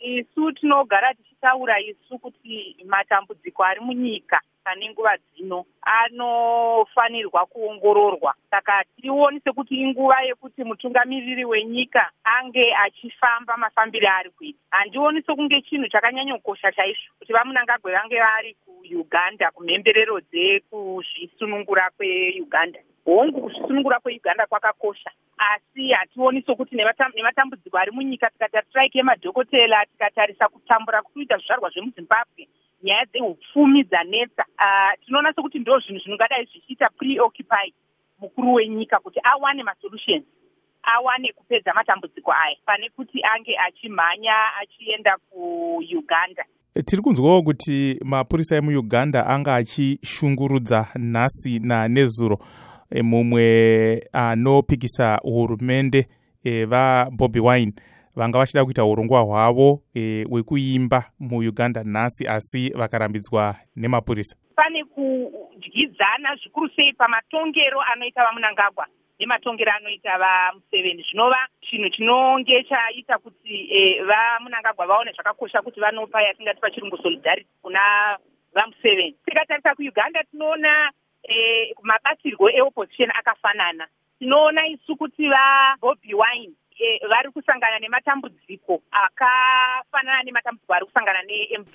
isu 0.00 0.52
tinogara 0.52 1.14
tichitaura 1.14 1.80
isu 1.80 2.18
kuti 2.18 2.76
matambudziko 2.86 3.64
ari 3.64 3.80
munyika 3.80 4.40
pane 4.64 4.90
nguva 4.90 5.16
dzino 5.16 5.64
anofanirwa 5.82 7.46
kuongororwa. 7.46 8.34
Saka 8.50 8.84
tioni 8.96 9.40
sekuti 9.40 9.74
inguva 9.74 10.22
yekuti 10.22 10.64
mutungamiriri 10.64 11.44
wenyika 11.44 12.10
ange 12.24 12.74
achifamba 12.84 13.56
mafambiro 13.56 14.08
aari 14.08 14.30
kuita. 14.30 14.58
Handioni 14.70 15.22
sekunge 15.22 15.62
chinhu 15.62 15.88
chakanyanyokosha 15.88 16.72
chaizvo 16.72 17.12
kuti 17.18 17.32
vamunangagwe 17.32 17.92
vange 17.92 18.18
vari 18.18 18.56
kuuganda 18.64 19.50
kumhemberero 19.50 20.20
dzekuzvisunungura 20.20 21.90
kweuganda. 21.96 22.80
Hongu 23.04 23.40
kuzvisunungura 23.40 24.00
kweuganda 24.00 24.46
kwakakosha 24.46 25.10
asi 25.40 25.92
hationi 25.92 26.42
sokuti 26.42 26.76
nematambudziko 26.76 27.78
ari 27.78 27.90
munyika 27.90 28.30
tikati 28.30 28.68
strike 28.68 28.98
yemadhokotera 28.98 29.86
tikatarisa 29.86 30.48
kutambura 30.48 31.02
kutoita 31.02 31.36
zvizvarwa 31.36 31.70
zvemuzimbabwe 31.70 32.48
nyaya 32.82 33.04
dzeupfumi 33.04 33.84
dzanetsa. 33.84 34.44
Uh, 34.58 35.04
tinoona 35.04 35.32
sokuti 35.32 35.58
ndo 35.58 35.78
zvinhu 35.78 36.00
zvinongadai 36.00 36.44
zvichiita 36.44 36.88
preoccupy 36.90 37.72
mukuru 38.20 38.54
wenyika 38.54 38.98
kuti 38.98 39.20
awane 39.22 39.62
masolutions 39.62 40.24
awane 40.82 41.32
kupedza 41.32 41.74
matambudziko 41.74 42.32
aya 42.32 42.56
pane 42.66 42.88
kuti 42.88 43.22
ange 43.34 43.56
achimhanya 43.58 44.34
achienda 44.62 45.16
kuuganda. 45.30 46.44
Tiri 46.84 47.02
kunzwawo 47.02 47.42
kuti 47.42 48.00
mapurisa 48.04 48.56
emuuganda 48.56 49.26
anga 49.26 49.54
achishungurudza 49.54 50.86
nhasi 50.94 51.58
nanezuro 51.58 52.38
e, 52.90 53.02
mumwe 53.02 54.08
anopikisa 54.12 55.20
hurumende 55.22 56.06
e, 56.44 56.64
vabobi 56.64 57.40
wine 57.40 57.72
vanga 58.16 58.38
vachida 58.38 58.64
kuita 58.64 58.84
urongwa 58.84 59.20
hwavo 59.20 59.82
e, 59.94 60.24
hwekuimba 60.24 61.04
muuganda 61.20 61.82
nhasi 61.84 62.28
asi 62.28 62.70
vakarambidzwa 62.70 63.54
nemapurisa. 63.76 64.36
Pane 64.54 64.84
kudyidzana 64.84 66.36
zvikuru 66.36 66.70
sei 66.76 66.92
pamatongero 66.92 67.80
anoita 67.80 68.24
vamunangagwa 68.24 68.86
nematongero 69.20 69.72
anoita 69.72 70.18
vamuseveni. 70.18 71.02
Zvinova 71.02 71.46
chinhu 71.60 71.90
chinonge 71.90 72.64
chaita 72.68 73.18
kuti 73.18 73.68
e, 73.72 74.02
vamunangagwa 74.02 74.86
vaone 74.86 75.12
zvakakosha 75.12 75.62
kuti 75.62 75.80
vanopa 75.80 76.22
yatingati 76.22 76.60
pachirungu 76.60 76.98
solidarity 77.02 77.48
kuna 77.62 77.80
vamuseveni. 78.54 79.16
Tikatarisa 79.24 79.74
kuuganda 79.74 80.24
tinoona 80.24 80.92
e, 81.28 81.74
mabatirwo 81.82 82.50
eopposition 82.50 83.10
akafanana. 83.10 83.86
Tinoona 84.18 84.66
isu 84.66 84.96
kuti 84.96 85.28
vabobi 85.28 86.14
wine 86.14 86.52
e, 86.78 87.06
vari 87.08 87.30
kusangana 87.30 87.78
nematambudziko 87.78 88.82
akafanana 88.90 90.22
nematambudziko 90.22 90.74
ari 90.74 90.86
kusangana 90.86 91.22
nemd 91.22 91.68